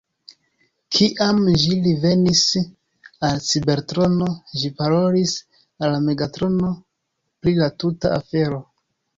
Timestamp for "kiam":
0.93-1.41